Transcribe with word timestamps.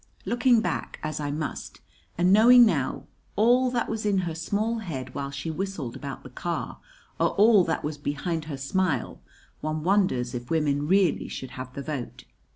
Looking 0.25 0.61
back, 0.61 0.99
as 1.03 1.19
I 1.19 1.29
must, 1.29 1.79
and 2.17 2.33
knowing 2.33 2.65
now 2.65 3.03
all 3.35 3.69
that 3.69 3.87
was 3.87 4.03
in 4.03 4.17
her 4.25 4.33
small 4.33 4.79
head 4.79 5.13
while 5.13 5.29
she 5.29 5.51
whistled 5.51 5.95
about 5.95 6.23
the 6.23 6.31
car, 6.31 6.79
or 7.19 7.35
all 7.35 7.63
that 7.65 7.83
was 7.83 7.99
behind 7.99 8.45
her 8.45 8.57
smile, 8.57 9.21
one 9.59 9.83
wonders 9.83 10.33
if 10.33 10.49
women 10.49 10.87
really 10.87 11.27
should 11.27 11.51
have 11.51 11.75
the 11.75 11.83
vote. 11.83 12.23